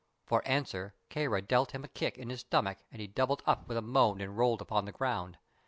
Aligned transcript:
For 0.25 0.41
answer 0.47 0.95
Kāra 1.11 1.47
dealt 1.47 1.73
him 1.73 1.83
a 1.83 1.87
kick 1.87 2.17
in 2.17 2.31
his 2.31 2.39
stomach 2.39 2.79
and 2.91 2.99
he 2.99 3.05
doubled 3.05 3.43
up 3.45 3.67
with 3.67 3.77
a 3.77 3.83
moan 3.83 4.19
and 4.19 4.35
rolled 4.35 4.59
upon 4.63 4.85
the 4.85 4.91
ground. 4.91 5.37